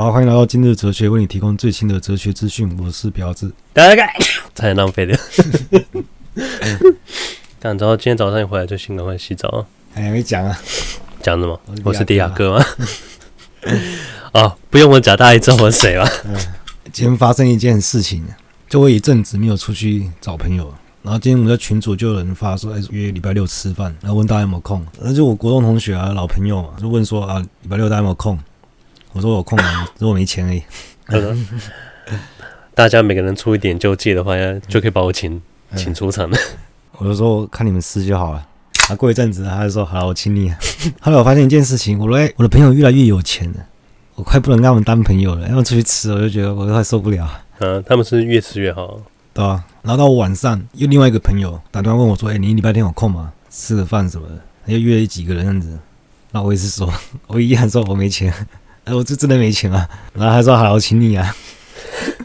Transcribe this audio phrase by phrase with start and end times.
[0.00, 2.74] 好，欢迎来到今日哲学，为你提供最新的哲学资讯。
[2.82, 4.10] 我是表子，大家看，
[4.56, 5.14] 差点浪费掉。
[7.60, 9.66] 赶着今天早上一回来就先赶快洗澡。
[9.92, 10.58] 还没讲啊？
[11.20, 11.60] 讲什么？
[11.84, 12.64] 我是迪亚哥吗？
[14.32, 16.10] 哦，不用问，贾大爷知道我是谁吧？
[16.24, 16.34] 嗯，
[16.90, 18.24] 今天发生一件事情，
[18.70, 20.72] 就我一阵子没有出去找朋友，
[21.02, 24.82] 然后今天我们在群组就有人发说，哎，约礼拜六吃饭，然后问大家有没有空。
[24.98, 28.38] 那就我国中同学啊，老朋友嘛，就问说啊，礼拜六大家有没有空？
[29.12, 30.62] 我说我有空啊，只是我没钱而已。
[32.74, 34.34] 大家每个人出一点就借的话，
[34.68, 35.40] 就可以把我请
[35.76, 36.38] 请出场了。
[36.98, 38.46] 我就说看你们吃就好了。
[38.88, 40.50] 啊，过一阵子他就说好，我请你。
[41.00, 43.58] 后来我发现一件事情，我说哎我的朋友越来越有钱了，
[44.14, 45.48] 我快不能跟他们当朋友了。
[45.48, 47.28] 要出去吃，我就觉得我快受不了。
[47.58, 49.00] 嗯，他们是越吃越好，
[49.34, 49.64] 对吧？
[49.82, 53.32] 然后到晚上，又另外一个朋友打电话问我说：“哎，你礼拜天有空吗？
[53.50, 54.34] 吃个饭什么的。”
[54.66, 55.78] 又约了几个人这样子。
[56.32, 56.90] 那我也是说，
[57.26, 58.32] 我一样说我没钱。
[58.84, 59.88] 哎，我就真的没钱啊。
[60.14, 61.34] 然后他说好，我请你啊。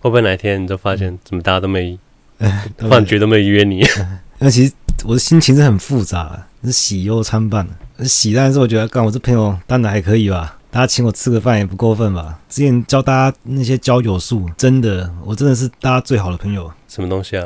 [0.00, 1.98] 会不会哪一天你就发现，怎么大家都没，
[2.90, 3.82] 饭局都没约你？
[4.38, 4.72] 那其实
[5.04, 8.04] 我的心情是很复杂的，是喜忧参半的。
[8.04, 12.38] 喜当然是我觉得，干我这朋友当然还可以吧，大家请我吃个饭也不过分吧。
[12.48, 16.70] 之前教大家那些交友术，真的，我真的是大家最好的朋友。
[16.88, 17.44] 什么东西啊？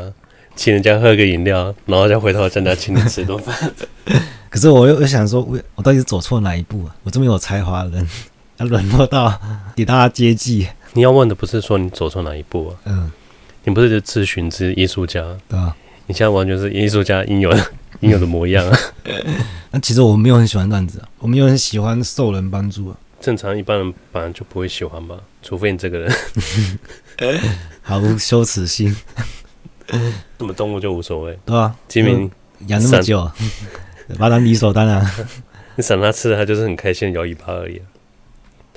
[0.58, 3.72] 请人家喝个饮料，然后再回头叫人家请你吃顿饭。
[4.50, 6.96] 可是我又想说，我我到底是走错哪一步啊？
[7.04, 8.08] 我这么有才华的人，
[8.58, 9.40] 要沦落到
[9.76, 10.66] 给大家接济。
[10.94, 12.74] 你要问的不是说你走错哪一步啊？
[12.86, 13.12] 嗯，
[13.62, 15.76] 你不是咨询之艺术家，对啊。
[16.08, 17.66] 你现在完全是艺术家应有的
[18.00, 18.78] 应有的模样啊！
[19.70, 22.96] 那其实我没有很喜欢这样子啊，我没有很喜欢受人帮助啊。
[23.20, 26.12] 正常一般人本来就不会喜欢吧，除非你这个人
[27.82, 28.96] 毫无羞耻心。
[30.38, 32.30] 什么动物就无所谓，对啊，吉明
[32.66, 33.30] 养那么久，
[34.18, 35.04] 把它当理所当然。
[35.76, 37.84] 你赏它吃了，他就是很开心的摇尾巴而已啊。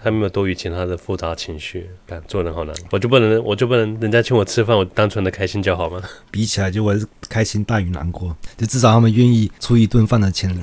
[0.03, 6.01] 他没有多余其他的复杂情绪，干做人好难，我就不能，我就不能，人家请我吃饭，我单纯的开心就好吗？
[6.31, 8.35] 比起来，就我还是开心大于难过。
[8.57, 10.55] 就至少他们愿意出一顿饭的钱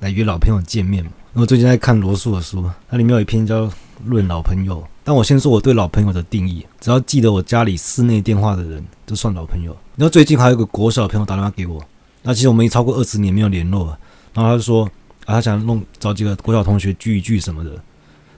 [0.00, 1.02] 来约老朋友见面。
[1.32, 3.66] 我最近在看罗素的书，它里面有一篇叫
[4.04, 4.82] 《论老朋友》。
[5.06, 9.76] 但我先说我对老朋友的定义：只要记得我家里室内电话的人，就算老朋友。
[9.96, 11.78] 然后最近还有一个国小的朋友打电话给我，
[12.22, 13.98] 那其实我们已经超过二十年没有联络了。
[14.32, 14.84] 然后他就说，
[15.26, 17.70] 啊，他想弄找几个国小同学聚一聚什么的。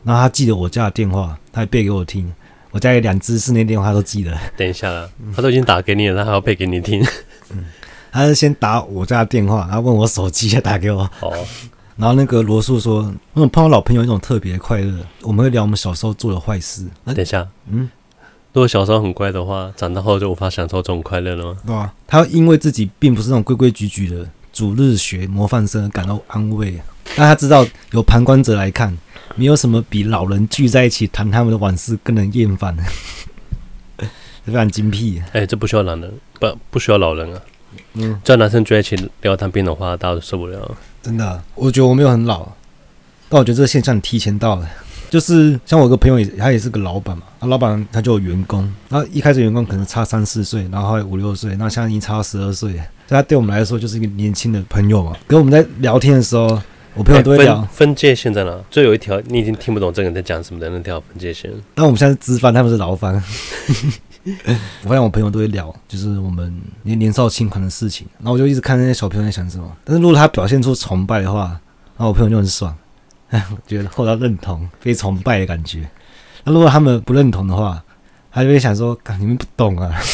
[0.02, 2.30] 然后他记得我家的电话，他还背给我听。
[2.72, 4.36] 我家有两只室内电话，他都记得。
[4.56, 7.00] 等一下，他都已经打给你了，他还要背给你听。
[7.50, 7.64] 嗯，
[8.10, 11.08] 他是先打我家的电话，然后问我手机，再打给我。
[11.20, 11.32] 哦。
[11.96, 14.98] 然后那个罗素说，那种碰到老朋友一种特别快乐。
[15.22, 16.84] 我们会聊我们小时候做的坏事。
[17.04, 17.88] 那等一下，嗯，
[18.52, 21.56] 如果小时候很乖的话，长大后就无法享受这种快乐了吗？
[21.66, 21.92] 对啊。
[22.06, 26.80] 他因为自己并不是那种规规矩矩的主日学模范生而感到安慰，
[27.16, 28.96] 但他知道有旁观者来看。
[29.34, 32.82] 没有什么比老人聚在一起谈他们的往事更能厌烦的，
[34.44, 35.18] 非常精辟。
[35.32, 37.42] 哎、欸，这不需要老人，不不需要老人啊。
[37.94, 40.76] 嗯，叫男生聚在一起聊谈病的话，大家都受不了。
[41.02, 42.48] 真的，我觉得我没有很老，
[43.28, 44.68] 但我觉得这个现象提前到了。
[45.08, 55.16] 就是像我有个朋友也，他也是个老板嘛，那老板他就有员工，那一开始员工可能差三四岁，然后五六岁，那现在已经差十二岁，所以他对我们来说就是一个年轻的朋友嘛。
[55.26, 56.60] 跟我们在聊天的时候。
[56.98, 58.58] 我朋友都会聊、欸、分，分界线在哪？
[58.70, 61.52] 就有一条你已经听不懂这个人在讲什么的那条分界线。
[61.74, 63.22] 那我们现在是资方，他们是劳方。
[64.82, 68.06] 我发现我朋友都会聊，就是我们年年少轻狂的事情。
[68.18, 69.70] 然后我就一直看那些小朋友在想什么。
[69.84, 71.60] 但是如果他表现出崇拜的话，
[71.96, 72.76] 然后我朋友就很爽，
[73.30, 75.88] 我 觉得获得认同，被崇拜的感觉。
[76.44, 77.82] 那如果他们不认同的话，
[78.32, 79.96] 他就会想说：“你们不懂啊。”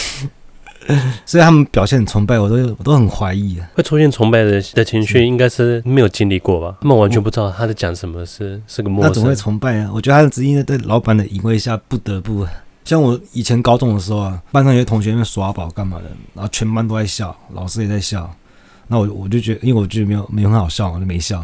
[1.25, 3.69] 所以他们表现很崇拜，我都我都很怀疑啊。
[3.75, 6.77] 会出现崇拜的的情绪，应该是没有经历过吧？
[6.81, 9.09] 他们完全不知道他在讲什么，是是个陌生。
[9.09, 9.91] 那怎么会崇拜啊？
[9.95, 12.47] 我觉得他只因为在老板的淫威下不得不。
[12.85, 16.05] 像我以前高中的时候啊，班上有些同学因为耍宝干嘛的，
[16.35, 18.29] 然后全班都在笑，老师也在笑。
[18.89, 21.39] 那我我就觉得，因为我觉得没有没有很好笑，我就没笑。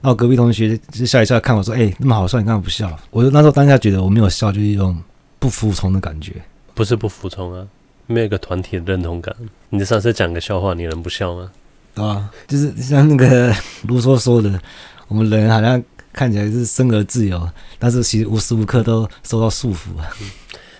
[0.00, 4.96] 然后隔壁同学就笑一笑看我说：“哎、那么好笑，你干嘛不笑？”我就那时候当下觉得我没有笑，就是一种
[5.38, 6.34] 不服从的感觉。
[6.74, 7.66] 不是不服从啊。
[8.06, 9.34] 没有一个团体的认同感。
[9.70, 11.50] 你上次讲个笑话，你能不笑吗？
[11.96, 14.60] 啊，就是像那个卢梭说的，
[15.08, 15.82] 我们人好像
[16.12, 20.08] 看起来是生而自由，但是其实无时无刻都受到束缚啊。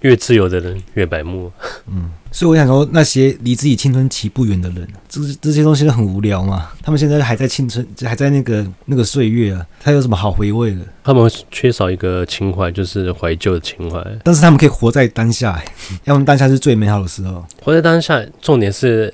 [0.03, 1.51] 越自由的人越白目。
[1.87, 6.71] 嗯，所以我想说，那些离自己青春期不远的人，这这些东西都很无聊嘛。
[6.83, 10.81] 他们现在还在青春，还在那个那个岁月啊，他有什么好回味的？
[11.03, 14.05] 他们缺少一个情怀，就是怀旧的情怀。
[14.23, 15.63] 但是他们可以活在当下，
[16.05, 17.45] 要么当下是最美好的时候。
[17.63, 19.13] 活在当下，重点是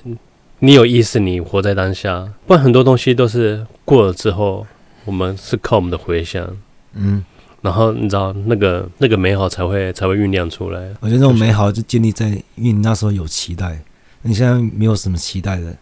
[0.59, 2.29] 你有意识，你活在当下。
[2.47, 4.67] 不然很多东西都是过了之后，
[5.05, 6.47] 我们是靠我们的回想。
[6.95, 7.25] 嗯。
[7.64, 10.78] 然后你知道那个那个美好才会才会酝酿出来。
[11.00, 12.26] 我觉得那种美好就建立在
[12.56, 13.81] 因为你那时候有期待，
[14.20, 15.75] 你现在没有什么期待的，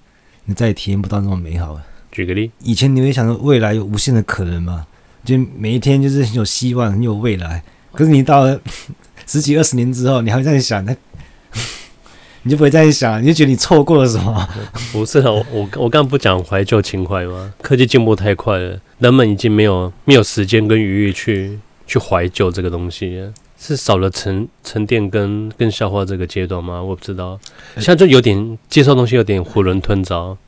[0.45, 1.83] 你再也体验不到那种美好了。
[2.13, 4.87] 举个例，以前你会想说未来有无限的可能吗？
[5.25, 7.65] 就每一天就是很有希望，很有未来。
[7.91, 8.61] 可是你到了
[9.27, 10.95] 十几二十年之后，你还会这样想，那
[12.45, 14.49] 你就不会这样想，你就觉得你错过了什么？
[14.93, 17.53] 不是啊，我我我刚刚不讲怀旧情怀吗？
[17.61, 21.59] 科技进步太快了，人们已经没有没有时间跟余裕去
[21.93, 23.23] 去怀旧这个东西，
[23.59, 26.83] 是少了沉沉淀跟跟消化这个阶段吗？
[26.83, 27.39] 我不知道，
[27.75, 30.39] 现在就有点接受东西有点囫囵吞枣。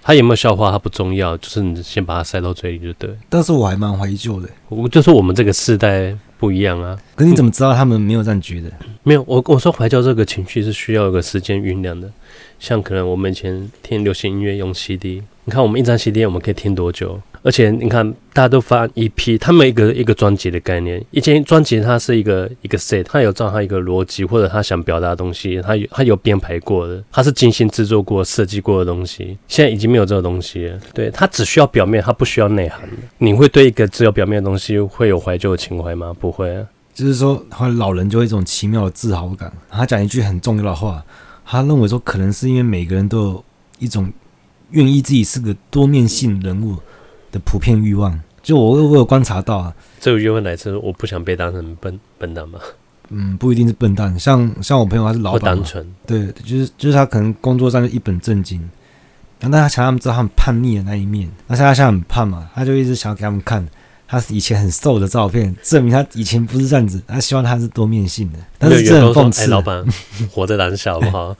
[0.00, 3.10] 他有没有消化，它不重要，就是你先把它塞到嘴里就对。
[3.28, 6.96] 但是我还蛮怀旧的，我就说我们这个世代不一样啊。
[7.14, 8.72] 可是你怎么知道他们没有这样觉得？
[9.02, 12.10] 没有，我我说怀旧这个情绪是需要有个时间酝酿的。
[12.58, 17.20] 像可能我们以前听流行音乐用 CD，你看我们一张 CD 我们可以听多久？
[17.48, 29.38] 而且你看，大家都发 EP，他们一个一个专辑的概念，以前专辑它是一个一个 set，它有照它一个逻辑或者他想表达的东西，它有它有编排过的，它是精心制作过、设计过的东西。
[29.48, 32.86] 现在已经没有这个东西了，对，它只需要表面，它不需要内涵。
[33.16, 36.14] 你会对一个只有表面的东西会有怀旧的情怀吗？
[36.20, 36.66] 不会啊。
[36.92, 39.50] 就是说，后来老人就会一种奇妙的自豪感。
[39.70, 41.02] 他讲一句很重要的话，
[41.46, 43.44] 他认为说，可能是因为每个人都有
[43.78, 44.12] 一种
[44.72, 46.76] 愿意自己是个多面性人物。
[47.30, 52.58] 的普遍欲望，就我我有观察到啊，这个欲望来自我不想被当成笨笨蛋嘛。
[53.10, 58.58] 嗯，不一定是笨蛋，像像我朋友他是老板，单纯，对，就是就是他可能工作上就一本正经，
[59.40, 63.66] 然后但他想让他们知道他们叛逆的那一面，那现在他现在很胖嘛，他就一直想要给他们看。
[64.10, 69.84] 他是以前很瘦的照片，证明他以前不是这样子，他希望他是多面性的，但是这很讽刺，哎，老板
[70.32, 71.36] 活在当下好不好？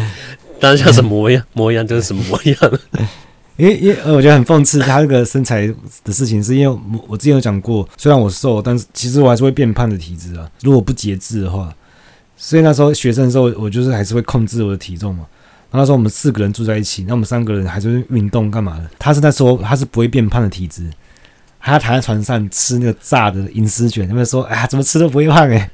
[0.60, 2.56] 当下什么模样，模样就是什么模样。
[3.60, 5.66] 因因呃，我觉得很讽刺他那个身材
[6.02, 10.50] 的事情，是因为我我之前有讲过，虽然我瘦，但是其实我还是会变胖的体质啊。
[10.62, 11.74] 如果不节制的话，
[12.36, 15.26] 所以那时候学生的时候，我就是还是会控制我的体重嘛。
[15.70, 18.90] 然后那时候我们四个人住在一起，那我们三个人还是运动干嘛的？
[18.98, 20.88] 他是那时候他是不会变胖的体质，
[21.58, 25.70] 还要躺在床上吃那个炸的银丝卷，他们说哎呀，怎么吃都不会胖哎、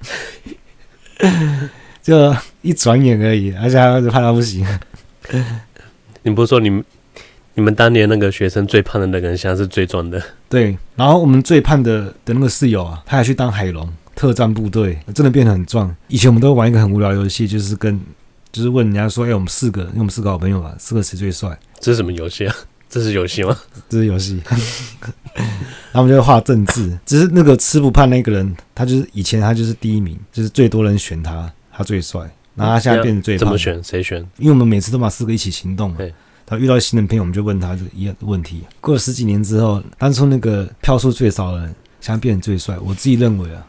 [2.03, 4.67] 就一转眼而已，而且还胖到不行。
[6.25, 6.83] 你不是说你？
[7.57, 10.23] 你们当年那个学生最胖的那个人，现在是最壮的。
[10.47, 15.95] 对，然后我们最胖的的那个室友啊，他还去当海龙特战部队，真的变得很壮。
[16.09, 17.99] 以前我们都玩一个很无聊的游戏，就是跟
[18.53, 21.59] 就是问人家说，哎，我们四个，因为我们四个好朋友嘛，四个谁最帅？
[21.81, 22.55] 这是什么游戏啊？
[22.91, 23.57] 这是游戏吗？
[23.89, 24.43] 这是游戏。
[25.35, 32.21] 然后我们就会画政治，只是那个吃不胖那个人，他就是以前他就是第一名，就是最多人选他，他最帅。
[32.55, 33.41] 然后他现在变成最胖。
[33.41, 33.83] 怎么选？
[33.83, 34.21] 谁选？
[34.37, 35.97] 因为我们每次都把四个一起行动嘛。
[36.47, 38.63] 他遇到新的朋友，我们就问他这一样问题。
[38.81, 42.79] 过了十几年之后，当初那个票数最少的人，现在变成最帅。
[42.79, 43.67] 我自己认为啊，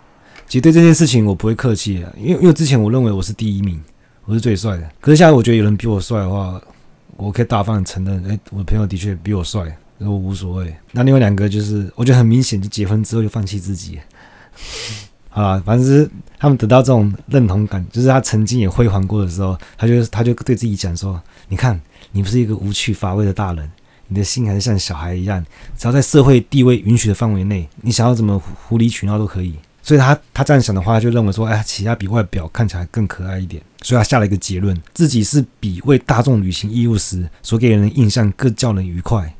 [0.47, 3.81] 其实对这件事情我不会客气啊，因为因为之前我认为我是第一名，
[4.25, 4.88] 我是最帅的。
[5.01, 6.62] 可是现在我觉得有人比我帅的话，
[7.15, 10.71] 我可以大方的承认，哎，我的朋友的确比我帅，我无所谓。
[10.91, 13.97] 那另外两个就是，我觉得很明显，就结婚之后就放弃自己。
[15.30, 16.07] 好啦，反正是
[16.38, 21.81] 他们得到这种认同感，就是他曾经也辉煌过的时候，他就他就对自己讲说，你看。
[22.11, 23.69] 你不是一个无趣乏味的大人，
[24.07, 25.45] 你的心还是像小孩一样，
[25.77, 29.55] 只要在社会地位允许的范围内，你想要怎么无理取闹都可以。
[29.81, 33.63] 所以他他这样想的话，就认为说，哎，其他比外表看起来更可爱一点。
[33.81, 39.33] 所以他下了一个结论，自己是比为大众履行义务时所给人的印象更叫人愉快。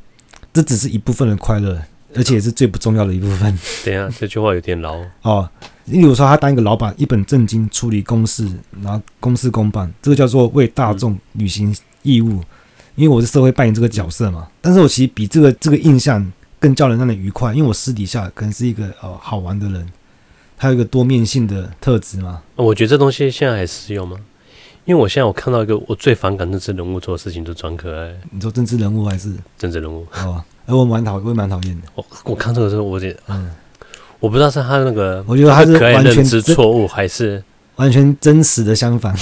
[0.53, 1.81] 这只是一部分的快乐，
[2.15, 3.59] 而且也是最不重要的一部分。
[3.83, 5.49] 等一下， 这句话有点老哦。
[5.85, 8.49] 例如说，他当一个老板，一本正经处理公事，
[8.81, 11.75] 然后公事公办，这个叫做为大众履行
[12.07, 12.41] 义务。
[12.95, 19.87] 因为我是社会扮演这个角色嘛，但是我其实比这个这个印象更叫人让人愉快，因为我私底下可能是一个呃好玩的人，
[20.57, 22.41] 他有一个多面性的特质嘛。
[22.55, 24.17] 我觉得这东西现在还适用吗？
[24.85, 28.11] 因为我现在我看到一个我最反感政治人物做的事情就装可爱。
[28.31, 30.03] 你说政治人物还是政治人物？
[30.25, 31.87] 哦，哎我蛮讨我也蛮讨厌的。
[31.93, 33.51] 我我看这个时候，我觉得嗯，
[34.19, 37.43] 我不知道是他那个，我觉得他是完全认知错误还是。
[37.77, 39.15] 完全真实的相反，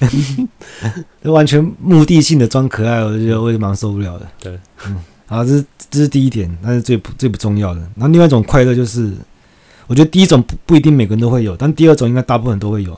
[1.24, 4.28] 完全目的性的装可爱，我就觉得我也蛮受不了的。
[4.38, 7.80] 对，嗯，好，这是这是第一点，那是最不最不重要的。
[7.96, 9.10] 然后另外一种快乐就是，
[9.86, 12.92] 我觉得第一种不不一定每个人都会有，但第二种应该大部分人都会有，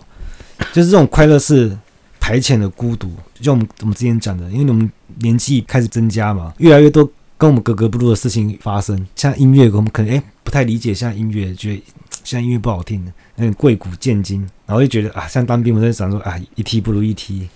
[0.72, 1.78] 就是这种快乐是
[2.18, 4.90] 排遣的孤独，就像我们我们之前讲的，因为我们
[5.20, 11.82] 年纪开始增加嘛，越来越多跟我们格格不入的事情发生，像音乐，我们可能诶、欸、不太理解，像音乐觉得。
[12.26, 17.48] 现在音乐不好听的，那种贵古贱今，然后就觉得啊，像当兵，我在想说啊，一梯不如一梯，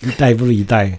[0.00, 0.98] 一代不如一代，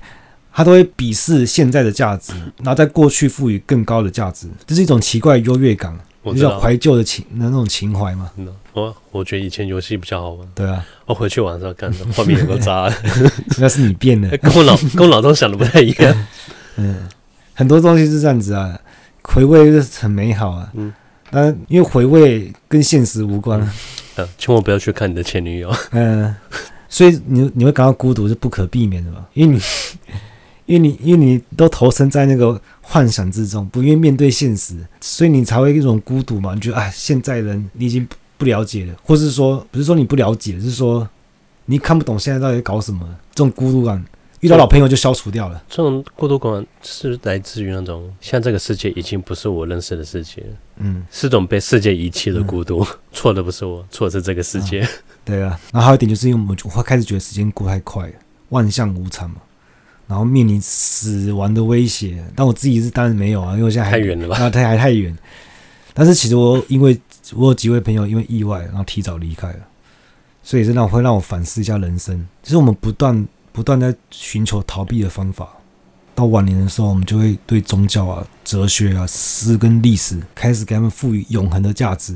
[0.54, 5.94] 他都会鄙视现在的价值，然后在过去赋予更高的价值，这是一种奇怪的优越感。
[6.24, 8.30] 我比较怀旧的情那那种情怀嘛。
[8.74, 10.48] 我我觉得以前游戏比较好玩。
[10.56, 12.90] 对啊，我回去晚上看的画面有个渣，
[13.60, 16.26] 那是你变的， 跟我脑跟我脑中想的不太一样。
[16.76, 17.08] 嗯，
[17.54, 18.78] 很多东西是这样子啊，
[19.22, 20.70] 回味是很美好啊。
[20.74, 20.94] 嗯，
[21.32, 23.60] 但因为回味跟现实无关。
[24.16, 25.74] 嗯，千万不要去看你的前女友。
[25.92, 26.36] 嗯，
[26.90, 29.26] 所以你你会感到孤独是不可避免的嘛？
[29.34, 29.62] 因为你。
[30.68, 36.54] 因为你因为你都投身在那个幻想之中，不愿面对现实，所以你才会一种孤独嘛？
[36.54, 38.06] 你觉得哎，现在人你已经
[38.38, 41.08] 不了解了，或是说不是说你不了解，是说
[41.68, 43.08] 你看不懂现在到底搞什么？
[43.34, 44.04] 这种孤独感
[44.42, 45.64] 遇到老朋友就消除掉了。
[45.68, 50.44] 这种孤独感是来自于那种像这个世界已经不是我认识的世界，
[50.78, 52.86] 嗯，是种被世界遗弃的孤独。
[53.12, 54.82] 错、嗯、 的不是我，错的是这个世界。
[54.82, 54.90] 啊
[55.26, 58.14] 对啊，然后还有一点就是因为我们会开始觉得时间过太快了，
[58.50, 59.42] 万象无常嘛。
[60.08, 64.38] 然后面临死亡的威胁，但我自己是当然没有啊，因为我现在还太远了吧？
[64.38, 65.14] 啊，太还太远。
[65.94, 66.98] 但是其实我因为
[67.36, 69.60] 我有几位朋友因为意外然后提早离开了，
[70.44, 72.26] 所以是让我会让我反思一下人生。
[72.42, 75.50] 其实我们不断不断在寻求逃避的方法，
[76.14, 82.16] 到晚年的时候，我们就会对宗教啊、哲学啊、诗跟历史开始给他们赋予永恒的价值。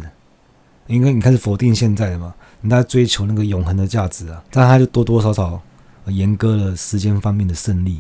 [0.85, 2.31] 因为你开始否定现在的嘛，
[2.61, 5.59] 你在追求那个永恒的价值啊，但他就多多少少。
[6.05, 7.99] 严格了时间方面的胜利，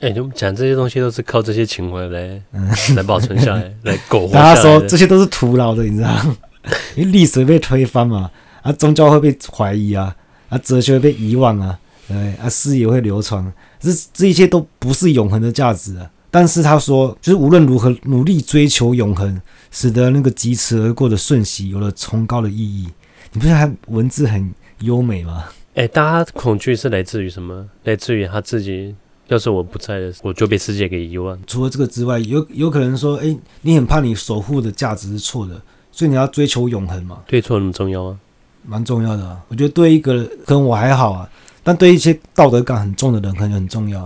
[0.00, 4.34] 哎、欸，就讲这些东西都是靠这些情怀来，嗯，来保存下来，来苟活。
[4.34, 6.36] 大家说这些都是徒劳的，你知道吗？
[6.96, 8.30] 因为历史被推翻嘛，
[8.62, 10.16] 啊，宗教会被怀疑啊，
[10.48, 11.78] 啊，哲学被遗忘啊，
[12.08, 16.10] 对，啊，诗也会流传，这这一切都不是永恒的价值啊。
[16.30, 19.40] 但是他说，就是无论如何努力追求永恒，
[19.70, 22.88] 使得那个疾驰而过的瞬息有了崇高的意义。
[23.32, 25.44] 你不是还文字很优美吗？
[25.74, 27.66] 哎，大家恐惧是来自于什么？
[27.84, 28.94] 来自于他自己。
[29.28, 31.38] 要是我不在了，我就被世界给遗忘。
[31.46, 37.20] 除了这个之外，有有可能说，哎，你很怕你守护的价值是错的，所以你要追求永恒嘛？
[37.26, 38.18] 对错那么重要啊？
[38.66, 39.40] 蛮重要的啊。
[39.48, 41.30] 我觉得对一个人可能我还好啊，
[41.62, 44.00] 但对一些道德感很重的人可能很重要。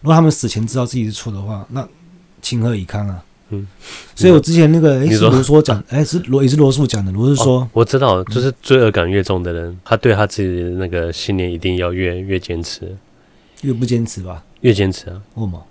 [0.00, 1.86] 如果他们死前知道自己是错的话，那
[2.40, 3.22] 情何以堪啊？
[3.50, 3.66] 嗯，
[4.14, 7.12] 所以我之前那个，哎，是罗说讲，哎，是罗也是罗素讲的。
[7.12, 12.96] 罗是说，我知道，就是罪恶感越重的人，他对他自己的那个信念一定要越越坚持，
[13.62, 14.42] 越不坚持吧？
[14.62, 15.22] 越坚持啊？
[15.34, 15.66] 为什么？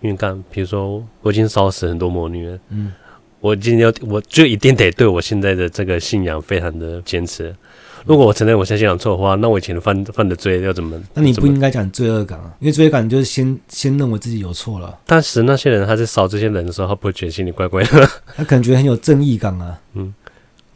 [0.00, 2.92] 因为干，比如说我已经烧死很多魔女了，嗯，
[3.40, 7.54] 我今天要，我就一定得对我现在的这个信仰非常的坚持。
[8.06, 11.00] 如果我承认我现在信仰错的话，那我以前犯犯的罪要怎么？
[11.14, 14.98] 那你不应该讲罪恶感啊，因为罪恶感就是先先认为自己有错了。
[15.06, 19.78] 但是那些人他在扫这些人的时候，他不会觉得心里怪怪的， 他可能觉得很有正义感啊。
[19.94, 20.14] 嗯，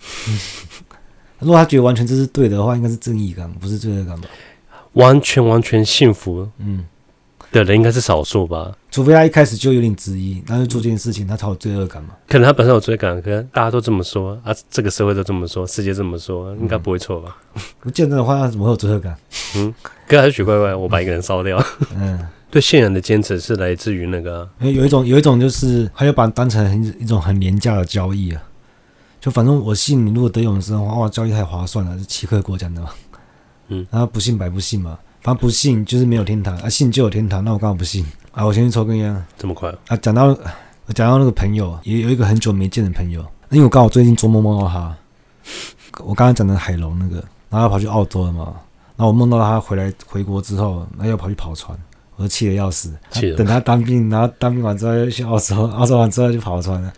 [1.40, 4.28] 如果他觉得完全这是对的话，应该是正义感，不是罪恶感吧？
[4.94, 6.84] 完全完全幸福，嗯。
[7.52, 12.14] 的人应该是少数吧，除非他一开始就有点质疑，然后做这件事情他才有罪恶感嘛。
[12.26, 17.36] 可能他本身有罪恶感，可能大家都这么说啊，这个社会都这么说，世界这么说，应该不会错吧？
[17.80, 19.14] 不见得的话，他怎么会有罪恶感？
[19.56, 19.72] 嗯，
[20.08, 21.62] 可还是许乖乖，我把一个人烧掉。
[21.94, 22.18] 嗯，
[22.50, 28.42] 对信仰的坚持是来自于那个，有一种有一种就是，他就把当成很一种很廉价的交易啊，
[29.20, 32.88] 就反正我信你，如果得永生的话，哇，交易太划算了，是奇克果讲的嘛。
[33.68, 34.98] 嗯，然后不信白不信嘛。
[35.22, 37.44] 反正不信就是没有天堂啊，信就有天堂。
[37.44, 39.24] 那我刚好不信啊，我先去抽根烟。
[39.38, 39.96] 这么快啊？
[39.98, 40.26] 讲到
[40.86, 44.96] 我讲到那个朋友，也有一个很久没见的朋友，因为我刚好最近做梦梦到他。
[46.00, 47.16] 我刚刚讲的海龙那个，
[47.48, 48.52] 然后他跑去澳洲了嘛。
[48.96, 51.78] 然后我梦到他回来回国之后，那又跑去跑船，
[52.16, 52.92] 我就气得要死。
[53.36, 56.92] 等他当兵，然后当兵完之后又去澳洲，澳洲完之后就跑船了。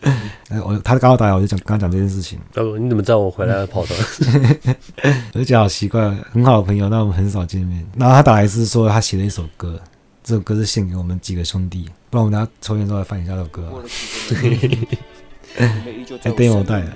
[0.48, 2.38] 哎，我他刚好打来，我就讲刚刚讲这件事情。
[2.54, 3.94] 哦，你怎么知道我回来了跑的？
[5.34, 7.84] 我就觉得好奇怪，很好的朋友，那我们很少见面。
[7.96, 9.80] 然后他打来是说他写了一首歌，
[10.22, 13.82] 这首歌是献给我们几个兄弟，不然我们等下抽烟之后来放一下这首歌啊。
[16.20, 16.92] 还电我带了。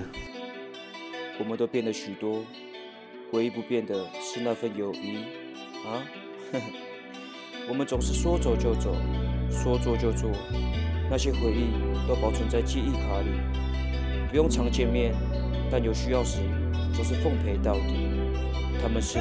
[1.40, 2.44] 我们都变了许多，
[3.32, 5.16] 唯一不变的是那份友谊
[5.86, 5.98] 啊！
[7.68, 8.94] 我们总是说走就走，
[9.50, 10.30] 说做就做。
[11.10, 11.72] 那些回忆
[12.06, 13.30] 都保存在记忆卡里，
[14.30, 15.12] 不用常见面，
[15.68, 16.38] 但有需要时
[16.94, 18.08] 总是奉陪到底。
[18.80, 19.18] 他们是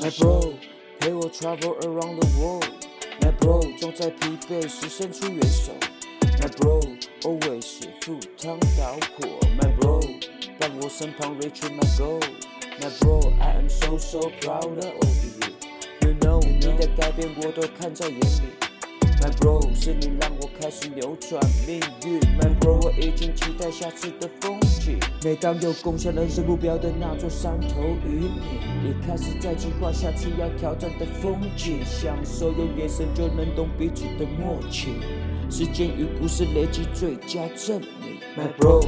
[0.00, 0.54] My bro，
[0.98, 2.64] 陪我 travel around the world。
[3.20, 5.72] My bro，总在疲惫时伸出援手。
[6.40, 9.28] My bro，always 赴汤蹈火。
[9.56, 10.00] My bro，
[10.58, 12.20] 伴我身旁 reach my goal。
[12.80, 15.08] My bro，I am so so proud of
[15.40, 15.52] you。
[16.00, 18.67] You know，你的改变我都看在眼里。
[19.20, 22.20] My bro，是你让我开始扭转命运。
[22.38, 24.96] My bro，我已经期待下次的风景。
[25.24, 34.90] 每当有共享人生目标的那座山头与你，也开始在计划下次要挑战的风景，享受用眼神就能懂彼此的默契。
[35.50, 38.20] 时间与故事累积最佳证明。
[38.36, 38.86] My bro，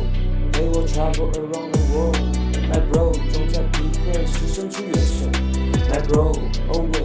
[0.52, 5.26] 陪我 travel around the world，My bro，总在疲惫时伸出援手
[5.90, 6.99] ，My bro，always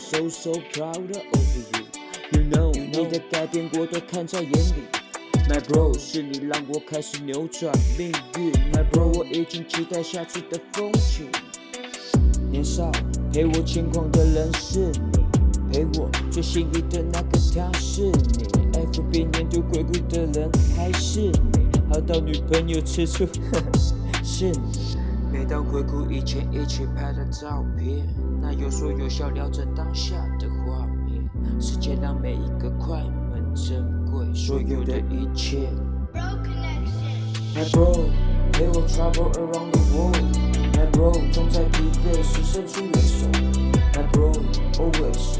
[0.00, 1.56] so so proud of
[2.32, 4.88] you，You know，你的改变我都看在眼里。
[5.46, 8.50] My bro，是你让我开始扭转命运。
[8.72, 11.28] My bro，我已经期待下次的风景。
[12.50, 12.90] 年少
[13.30, 18.48] 陪我轻狂的人是你，陪我最心仪的那个他是你。
[18.72, 21.32] FB 年度回顾的人还是你，
[21.90, 23.26] 好到女朋友吃醋
[24.24, 24.96] 是你。
[25.30, 28.06] 每当回顾以前一起拍的照片，
[28.40, 31.28] 那有说有笑聊着当下的画面，
[31.60, 34.32] 时间让每一个快门珍贵。
[34.34, 35.68] 所有的一切。
[37.54, 37.92] My bro，
[38.52, 40.16] 陪我 travel around the world。
[40.72, 43.26] My bro，总在疲惫时伸出援手。
[43.92, 45.38] My bro，always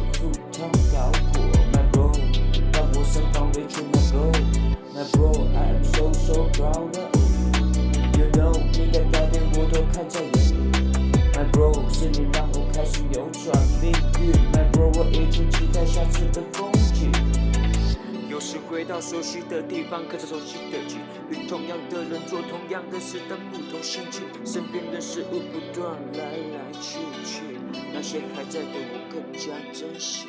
[20.31, 24.23] 熟悉的景，与同样的人做同样的事，但不同心情。
[24.47, 27.43] 身边的事物不断来来去去，
[27.93, 30.29] 那些还在的我更加珍惜。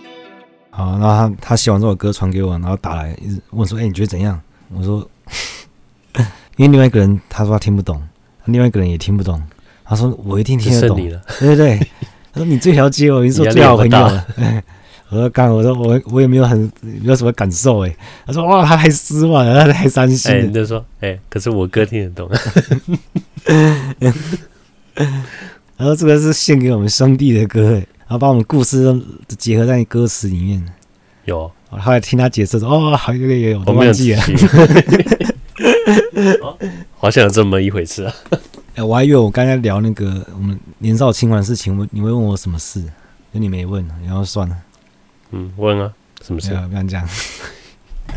[0.72, 4.41] 好，然后他他写完这首歌传给我，然后打来一直问说：“哎、欸，你觉得怎样？”
[4.74, 5.08] 我说
[6.58, 8.01] ：“因为另外一个人他说他听不懂，
[8.46, 9.39] 另外一个人也听不懂。
[9.86, 10.98] 他说我一定听得懂。
[10.98, 11.77] 对对对，
[12.34, 14.25] 他说你最了解我，你是我最好朋友了。”
[15.11, 17.93] 我说刚，我说我我也没有很没有什么感受哎。
[18.25, 20.31] 他说哇，他还失望， 他还伤心。
[20.31, 22.29] 哎，你就说哎、欸，可是我歌听得懂。
[25.75, 29.01] 然后这个是献给我们兄弟的歌，然后把我们故事都
[29.37, 30.63] 结合在歌词里面。
[31.25, 34.21] 有，后来听他解释说哦，好有有有，我都忘记了。
[36.95, 38.13] 好像有这么一回事啊！
[38.75, 42.81] 哎，我还以为我刚才聊那个我们年少轻狂的事情，我你会问我什么事？
[43.33, 44.55] 就你没问，然后算了。
[45.31, 45.91] 嗯，问啊，
[46.22, 46.50] 什么事？
[46.70, 47.07] 不要这样。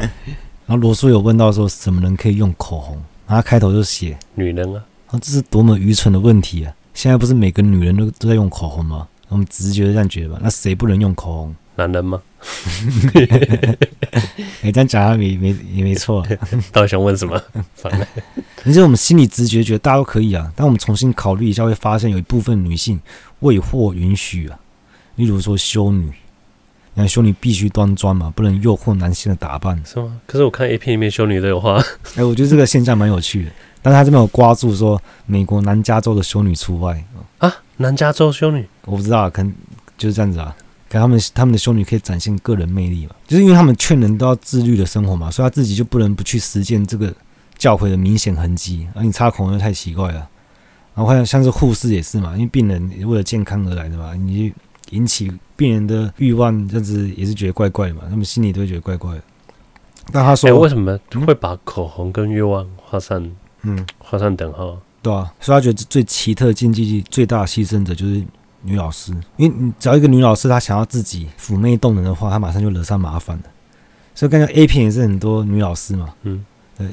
[0.66, 3.00] 然后罗叔有问到说，什么人可以用口红？
[3.26, 4.82] 然后开头就写女人啊。
[5.22, 6.74] 这是多么愚蠢的问题啊！
[6.92, 9.06] 现在不是每个女人都都在用口红吗？
[9.28, 10.40] 我们直觉这样觉得吧？
[10.42, 11.54] 那谁不能用口红？
[11.76, 12.20] 男人吗？
[14.62, 16.28] 哎，这样讲也没没也没错、啊。
[16.72, 17.40] 到底想问什么？
[17.76, 18.06] 反正，
[18.64, 23.00] 其实我们心理直觉觉得大家都可以啊，但我们重新考虑一下，会发现有一部分女性
[23.40, 24.58] 未获允许啊，
[25.14, 26.12] 例如说修女。
[26.96, 30.20] 那修女必须端庄嘛，不能诱惑男性的打扮，是吗？
[30.26, 31.74] 可是我看 A 片里面修女都有画。
[32.14, 33.50] 哎、欸，我觉得这个现象蛮有趣的，
[33.82, 37.04] 但是他这边有刮住说美国南加州的修女除外
[37.38, 37.52] 啊。
[37.78, 39.52] 南加州修女，我不知道，可能
[39.98, 40.54] 就是这样子啊。
[40.88, 47.12] 可他们他们的修女可以展现个人魅力嘛，就是因为他们劝人都要自律的生活嘛，所以他自己就不能不去实践这个
[47.58, 48.86] 教诲的明显痕迹。
[48.94, 50.28] 而、啊、你擦口红又太奇怪了。
[50.94, 54.52] 然后还有像是护士也是嘛，因为病人为了健康而来的嘛，你。
[54.90, 59.22] 引起病人的欲望，这样子也是觉得怪怪的嘛，他们心里都会觉得怪怪的。
[60.12, 63.30] 那他说，欸、为什么会把口红跟欲望画上，
[63.62, 64.78] 嗯，画上等号？
[65.02, 68.22] 对啊，所以他觉得最奇特禁忌最大的牺牲者就是
[68.62, 73.44] 女老师，因为你只要一个女老师，她想要自己妩媚动人的话，她马上就惹上麻烦了。
[74.14, 76.44] 所以刚刚 A 片也是很多女老师嘛，嗯，
[76.78, 76.86] 对，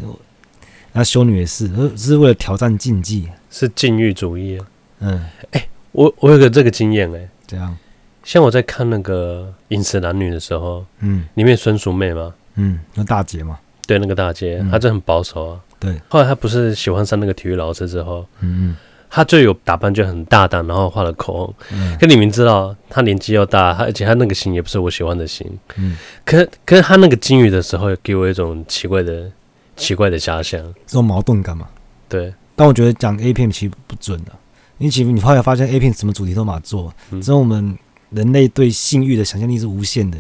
[0.94, 4.66] 那修女也是，只是为了挑战禁忌，是禁欲主义啊。
[5.00, 5.14] 嗯，
[5.52, 7.30] 哎、欸，我我有个这个经验哎、欸。
[7.48, 7.78] 这样，
[8.24, 16.00] 像我在看那个《饮食男女》的时候，嗯，里面孙淑媚嘛，嗯，那大姐嘛，对，那个大姐，嗯、她就很保守啊，对。
[16.08, 18.76] 后来她不是喜欢上那个体育老师之后，嗯嗯，
[19.10, 29.32] 她就有打扮就很大胆，然后画了口红，嗯，可你明知道她年纪又大，她而且她那个型也不是我喜欢的型，嗯，可是可是她那个金鱼的时候，给我一种奇怪的
[29.76, 31.68] 奇怪的遐想，这种矛盾感嘛，
[32.08, 32.34] 对。
[32.56, 34.32] 但我觉得讲 A 片其实不准的。
[34.78, 37.78] 因为其实你后来发现 A 片什么主题都嘛做，之后我们
[38.12, 40.18] 人类对性欲的想象力是无限的，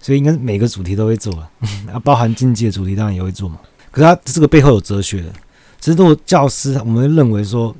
[0.00, 1.50] 所以应该每个主题都会做啊，
[1.92, 3.58] 啊，包含禁忌的主题当然也会做嘛。
[3.90, 5.32] 可是它这个背后有哲学的，
[5.78, 7.74] 其实做教师，我们会认为说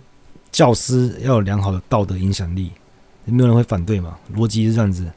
[0.52, 2.70] 教师要有良好的道德影响力，
[3.24, 5.10] 没有人会反对嘛，逻辑是这样子。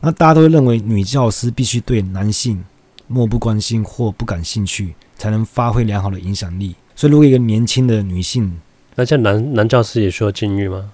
[0.00, 2.62] 那大家都会认为女教师必须对男性
[3.08, 6.76] 漠不关心或不感兴趣，才能发挥良好的影响力。
[6.94, 8.60] 所以如果一个年轻的女性，
[8.94, 10.92] 那像男男教师也需要禁欲吗？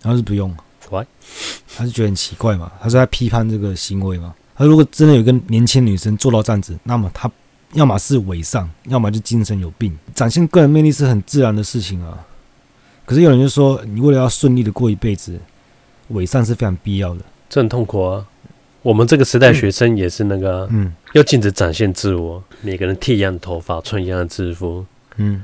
[0.00, 0.52] 他是不用
[1.76, 2.70] 他就觉得很奇怪嘛？
[2.80, 4.34] 他是在批判这个行为嘛？
[4.54, 7.30] 他如果真的有个年轻女生做到这样子，那么他
[7.72, 9.96] 要么是伪善，要么就精神有病。
[10.14, 12.26] 展现个人魅力是很自然的事情啊。
[13.06, 15.38] 可是有人就说，你为了要顺利的过一辈子，
[16.08, 17.20] 伪善是非常必要的。
[17.48, 18.26] 这很痛苦啊！
[18.82, 24.84] 我们这个时代学生也是那个、啊，嗯，要禁止展现自我，每个人剃一样的头发，穿一样的制服，
[25.16, 25.42] 嗯，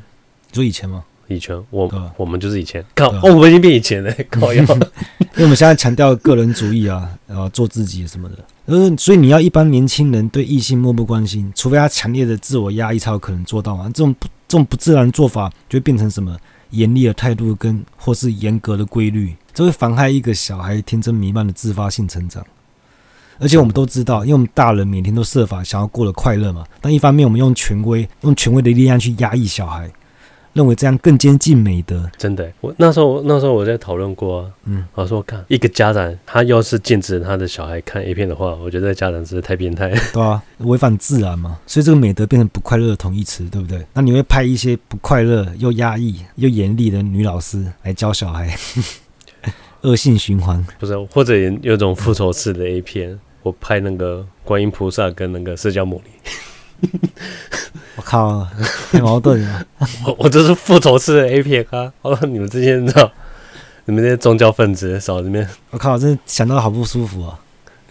[0.50, 1.04] 就以前吗？
[1.28, 13.84] 以前我、啊、我们就是以前，靠，啊、哦，我们已经变以前了， 靠要，因为我们现在强调个人主义啊，然后做自己什么的，呃，所以你要一般年轻人对异性漠不关心，除非他强烈的自我压抑才有可能做到嘛。
[13.86, 16.34] 这种不这种不自然做法，就会变成什么
[16.70, 22.42] 严厉的态度跟或是严格的规律，这会妨害一个小孩天真弥漫的自发性成长。
[23.40, 29.88] 而且我们都知道，因为我们大人每天都设法想要过得快乐嘛，但一方面我们用权威用权威的力量去压抑小孩。
[30.52, 32.50] 认为这样更接近美德，真的。
[32.60, 41.58] 我那时候那时候我在讨论过、啊，嗯，我说看一个家长，他要是禁止他的小孩看 A 片的话，我觉得这家长真是太变态， 对啊，违反自然嘛。
[41.66, 43.84] 所以这个美德变成不快乐的同义词，对不对？
[43.92, 48.56] 那你会派一些不快乐又压抑又严厉的女老师来教小孩，
[49.82, 50.64] 恶性循环。
[50.78, 56.10] 不是，或者有种复仇式的 A 片，我拍那个观音菩萨跟那个释迦牟尼。
[57.96, 58.46] 我靠，
[58.92, 59.66] 太矛盾了！
[60.06, 61.92] 我我这是复仇式的 A 片啊！
[62.02, 63.10] 哦，你们这些人知道，
[63.86, 67.38] 你们这些宗教分子少里面，我靠，真的想到好不舒服啊，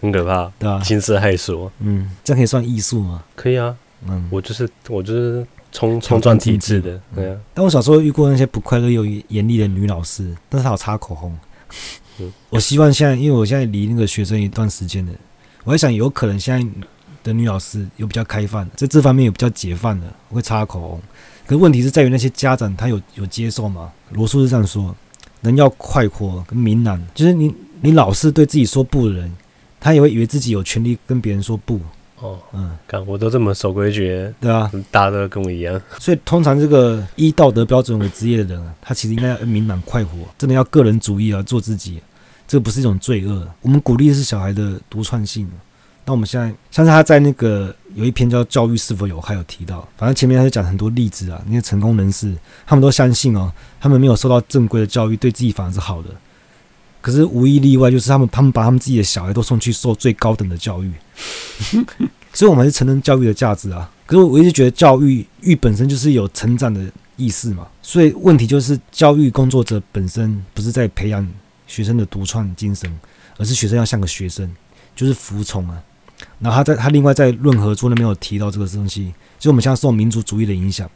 [0.00, 0.80] 很可怕，对吧？
[0.80, 3.22] 惊世骇俗，嗯，这样可以算艺术吗？
[3.36, 3.76] 可以啊，
[4.08, 7.36] 嗯，我就是我就是冲冲撞体制的，对啊。
[7.54, 11.38] 但我小时候遇过那些不快乐又严厉的女老师，但是她有擦口红。
[12.18, 15.12] 嗯，我希望现在，因为我现在离那个学生一段时间了，
[15.62, 16.88] 我在想，有可能现在。
[17.22, 21.00] 的女老师有比较开放，在这方面有比较解放的，会擦口红。
[21.46, 23.90] 可问题是在于那些家长他有有接受吗？
[24.10, 24.94] 罗素是这样说：
[25.40, 29.34] 人要快活跟明朗，就是你你老是对自己说不的人，
[29.80, 31.80] 他也会以为自己有权利跟别人说不。
[32.20, 35.80] 哦，嗯，看我都这么守规矩，对啊，大家都跟我一样。
[36.00, 42.00] 所以通常这个依道德标准为职业的人，他其实应该要明朗快活，真的要个人主义啊，做自己，
[42.46, 43.48] 这个不是一种罪恶。
[43.62, 45.48] 我们鼓励的是小孩的独创性。
[46.08, 52.34] 那我们现在，像是他在那个有一篇叫《教育是否有害》有提到，反正前面他就讲很多例子啊，那些成功人士，
[52.66, 56.08] 他们都相信哦，他们没有受到正规的教育，对自己反而是好的。
[57.02, 60.90] 可是无一例外，就是他们他们把他们自己的小孩都送去受最高等的教育，
[62.32, 63.90] 所以我们还是承认教育的价值啊。
[64.06, 71.28] 可是我一直觉得教育育本身就是有成长的意思嘛，所以问题就是教育工作者本身不是在培养
[71.66, 72.90] 学生的独创精神，
[73.36, 74.50] 而是学生要像个学生，
[74.96, 75.82] 就是服从啊。
[76.40, 80.88] 然后他在他另外在论合作那边有提到这个东西，就我们现在受民族主义的影响。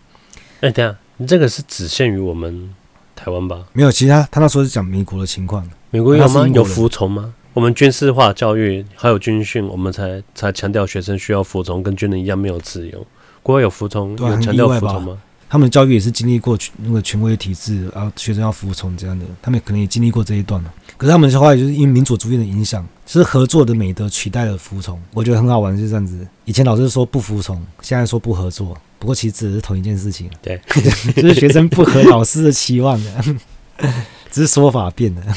[0.61, 2.72] 哎，等下，你这个是只限于我们
[3.16, 3.64] 台湾吧？
[3.72, 5.68] 没有，其他他那时候是讲美国的情况。
[5.90, 6.46] 美国有吗？
[6.48, 7.35] 有服从吗？
[7.55, 13.07] 我们军事化教育还有军训，我们才才强调学生需要服从，跟军人一样没有自由。
[13.42, 15.18] 国外有服从，有强调服从吗？
[15.50, 20.72] 他们的教育也是经历过那个权威体制，然后学生要服从这样的，他们可能也经历过这一段了。
[20.96, 25.01] 可是他们的话，就是因为民主主义的影响，是合作的美德取代了服从。
[25.12, 26.27] 我觉得很好玩，就是这样子。
[26.44, 30.31] 以前老师说不服从，现在说不合作，不过其实只是同一件事情。
[30.40, 30.61] 对，
[31.16, 33.25] 就是学生不合老师的期望的，
[34.31, 35.22] 只是说法变了。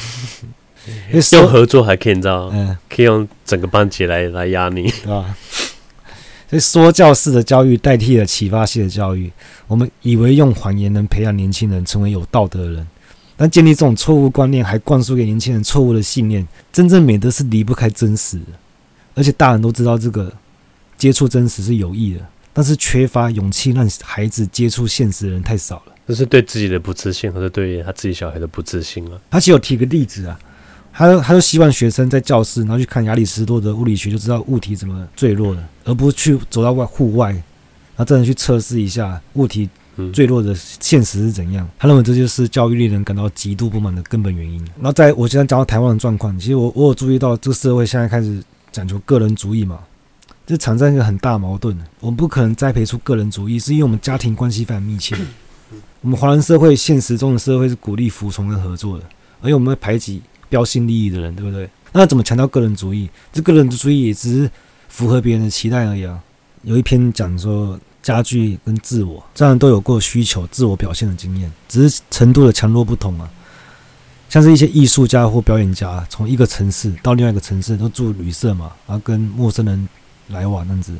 [1.32, 2.48] 用合作还可以，你知道？
[2.52, 5.36] 嗯，可以用整个班级来来压你，对吧？
[6.48, 9.32] 所以说教式的教育代替了启发式的教育，
[9.66, 12.86] 我们以为用谎言能培养年轻人成为有道德的人，
[13.36, 16.46] 但建立这种错误观念还灌输给年轻人错误的信念。
[16.72, 18.46] 真正美德是离不开真实的，
[19.14, 20.32] 而且大人都知道这个
[20.96, 22.20] 接触真实是有益的，
[22.52, 25.92] 但是缺乏勇气让孩子接触现实的人太少了。
[26.08, 29.18] 这是对自己的不自信，还是对他自己小孩的不自信啊？
[29.30, 30.38] 他其实有提个例子啊。
[30.98, 37.42] 他他就希望学生在教室，然后去看亚里士多德物理学，就知道物体怎么坠落的，而不是去走到外户外，然
[37.96, 39.68] 后真的去测试一下物体
[40.12, 41.68] 坠落的现实是怎样。
[41.78, 44.58] 他认为这就是教育令人感到极度不满的根本原因。
[44.76, 49.80] 然后在我现在讲到台湾的状况，其实我我有注意到这个社会现在开始讲究个人主义嘛，
[50.46, 51.76] 这产生一个很大矛盾。
[52.00, 55.16] 我们不可能栽培出个人主义，是因为我们家庭关系非常密切。
[56.00, 59.04] 我们华人社会现实中的社会是鼓励服从跟合作的，
[59.40, 60.22] 而且我们会排挤。
[60.48, 61.68] 标新立异的人，对不对？
[61.90, 63.10] 那怎么强调个人主义？
[63.32, 64.48] 这个人主义也只是
[64.88, 66.20] 符合别人的期待而已啊。
[66.62, 73.28] 有一篇讲说，家具跟自我这样都有过需求、自我表现的经验，只是程度的强弱不同啊。
[74.28, 79.88] 像是一些艺术家或表演家，从一个城市到另外一个城市都住旅社嘛，然后跟陌生人
[80.28, 80.94] 来往那样子，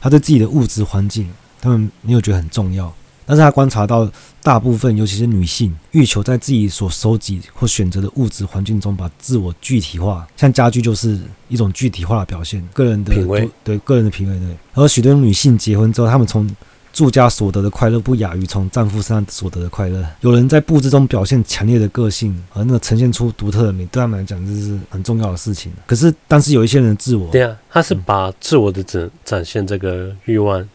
[0.00, 1.28] 他对自己的物质环境，
[1.60, 2.94] 他们没有觉得很重要。
[3.24, 4.10] 但是他观察到，
[4.42, 10.26] 大部分尤其是女性，欲求在自己所收集或选择的物质环境中，把自我具体化。
[10.36, 14.38] 像家具就是一种具体化的表现，个人的品味，对个人的品味。
[14.38, 16.48] 对，而许多女性结婚之后，她们从
[16.92, 20.06] 住家所得的快乐不亚于从丈夫身上所得的快乐。
[20.20, 25.72] 有人在布置中表现强烈的个性，而那呈现出独特的美，对他们来讲这是很重要的事情。
[25.86, 30.68] 可是，但是有一些人的自我，对啊，他是把自我的展展现这个欲望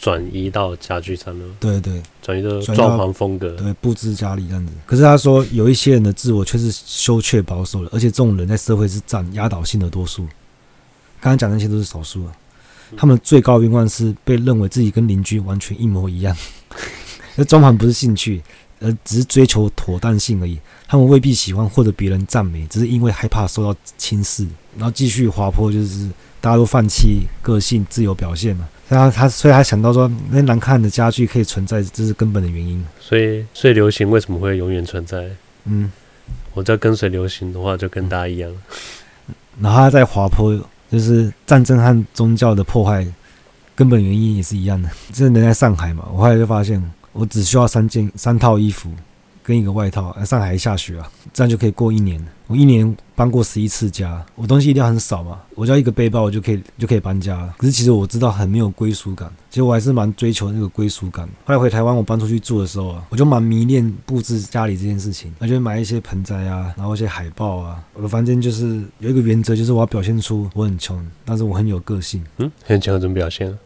[0.00, 1.44] 转移到家具上了。
[1.60, 4.72] 对对，转移到装潢风格，对布置家里这样子。
[4.86, 10.22] 可是他说，有一些人的自我却是羞怯保守的，而且这种人在社会是占压倒性的多数。
[11.20, 12.32] 刚刚讲那些都是少数啊。
[12.96, 16.34] 他们最高愿望是被认为自己跟邻居完全一模一样。
[17.36, 18.42] 那装潢不是兴趣，
[18.80, 20.58] 而只是追求妥当性而已。
[20.88, 26.08] 他们未必喜欢获得别人赞美，只是因为害怕受到轻视，然后继续滑坡，就是
[26.40, 28.66] 大家都放弃个性、自由表现嘛。
[28.90, 32.84] 所以他他所以他想到说，那难看的家具可以存在，这是根本的原因。
[32.98, 35.30] 所以，所以流行为什么会永远存在？
[35.64, 35.90] 嗯，
[36.52, 38.50] 我在跟随流行的话，就跟大家一样。
[39.60, 40.60] 然后他在滑坡。
[40.90, 43.06] 就是战争和宗教的破坏，
[43.76, 44.90] 根本原因也是一样的。
[45.12, 48.90] 这人在上海嘛，我后来就发现，我只需要三件、三套衣服
[49.50, 50.16] 跟一个外套。
[50.24, 52.24] 上海下雪啊，这样就可以过一年。
[52.46, 57.54] 我一年搬过十一次家，我东西一定要很少嘛，我只要一个背包，我就可以就可以搬家了。
[57.56, 61.28] 可是其实我知道很没有归属感，其实我还是蛮追求那个归属感。
[61.44, 67.80] 后来回台湾，我搬出去住的时候啊，我就蛮迷恋布置家里这件事情，我就买一些盆栽啊，然后一些海报啊。
[67.94, 72.24] 我的房间就是有一个原则，就是我要表现出我很穷，但是我很有个性。
[72.38, 73.56] 嗯，很穷怎么表现？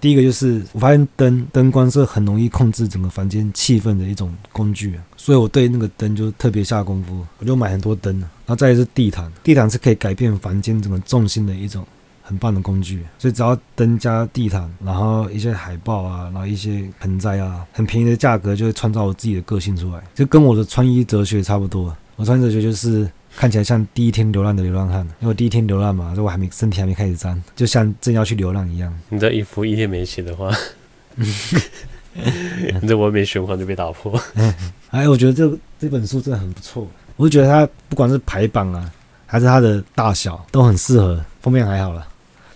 [0.00, 8.18] 第一个就是我发现灯灯光是很容易控制整个房间气氛的一种工具，所以我对那个灯就特别下功夫，我就买很多灯。
[8.18, 11.86] 然后再是地毯，地毯是可以改变房间整个重心的一种
[12.22, 13.04] 很棒的工具。
[13.18, 21.94] 所以只要灯加地毯，然后一些海报啊，然后一些盆栽啊，很便宜的价格就会创造我自己的个性出来，就跟我的穿衣哲学差不多。
[22.20, 23.08] 我穿衣哲学就是。
[23.36, 28.92] 看起来像第一天流浪的流浪汉，因为我第一天流浪嘛，所以我还没身体还没开始脏，就像正要去流浪一样。
[29.08, 30.52] 你这衣服一天没洗的话，
[31.14, 34.20] 你这完美循环就被打破。
[34.90, 38.90] 哎，我觉得这这本书真的很不错，我就觉得它不管是排版啊，
[39.26, 41.24] 还是它的大小都很适合。
[41.40, 42.04] 封面还好了，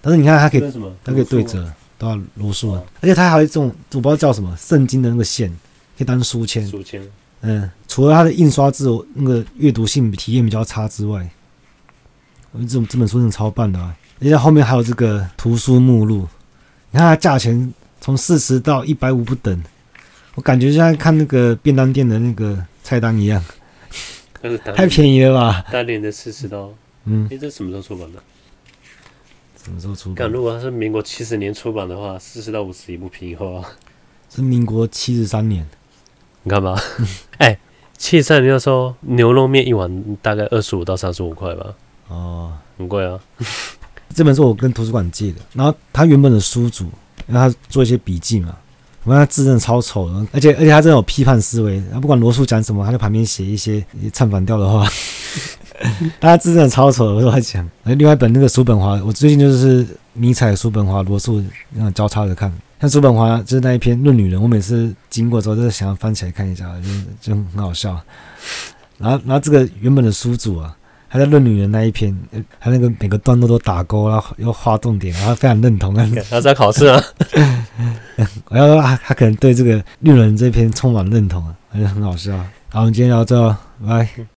[0.02, 0.72] 但是你看它可以，
[1.04, 5.48] 它可以对折，都要罗素啊，而且它还有一种我不知道叫什么圣经的那个线，
[5.96, 6.66] 可以当书签。
[6.66, 7.00] 书签。
[7.46, 11.28] 嗯，除了它的印刷字那个阅读性体验比较差之外，
[12.52, 13.94] 我觉得这种这本书真的超棒的啊！
[14.20, 16.26] 而且后面还有这个图书目录，
[16.90, 19.62] 你看它价钱从四十到一百五不等，
[20.36, 23.44] 我感觉像看那个便当店的那个菜单一样，
[24.74, 25.66] 太便宜了吧？
[25.70, 26.72] 当年的四十刀，
[27.04, 28.22] 嗯，哎，这什么时候出版的？
[29.62, 30.30] 什么时候出版？
[30.30, 33.62] 如果它是民国七十年出版的话，四十到五十也不便宜哦。
[34.34, 35.66] 是民国七十三年。
[36.44, 36.80] 你看吧，
[37.38, 37.58] 哎、欸，
[37.98, 39.90] 七十三年的时候，牛肉面一碗
[40.22, 41.66] 大概二十五到三十五块吧。
[42.08, 43.18] 哦，很贵啊。
[44.14, 46.88] 这本是我跟图书馆借的，然后他原本的书主，
[47.26, 48.54] 让他做一些笔记嘛，
[49.02, 54.86] 我看他字真的超丑的，而且而且他真的有批判思维，他不管罗素讲什么，他在旁边写一些唱反调的话。
[56.20, 57.68] 他字真的超丑的，我都在讲。
[57.82, 62.52] 另外一本那个叔本华，我最近就是迷彩、叔本华、罗素那样交叉着看。
[62.84, 66.70] 像叔本华就是那一篇《论女人》，我每次经过之后，都是想要翻起来看一下，
[67.22, 67.98] 就就很好笑。
[68.98, 70.76] 然后，然后这个原本的书主啊，
[71.08, 72.14] 他在《论女人》那一篇，
[72.60, 75.94] 他那个每个段落都打勾，然后又画重点，然后非常认同。
[76.28, 77.02] 他在考试啊，
[78.50, 82.36] 我要说他他可能对这个《论女人》这篇充满认同啊，而且很好笑。
[82.68, 84.26] 好，我们今天聊到这，拜拜。